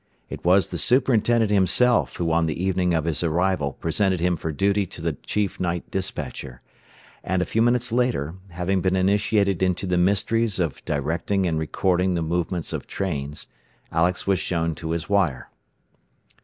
[0.31, 4.51] It was the superintendent himself who on the evening of his arrival presented him for
[4.51, 6.63] duty to the chief night despatcher;
[7.23, 12.15] and a few minutes later, having been initiated into the mysteries of directing and recording
[12.15, 13.45] the movements of trains,
[13.91, 15.51] Alex was shown to his wire.